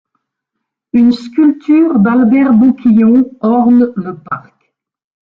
Une 0.93 1.11
sculpture 1.11 1.99
d'Albert 1.99 2.53
Bouquillon 2.53 3.29
orne 3.39 3.93
le 3.95 4.17
parc. 4.17 4.73